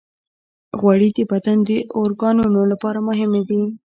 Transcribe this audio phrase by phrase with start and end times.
[0.79, 3.61] غوړې د بدن د اورګانونو لپاره مهمې دي.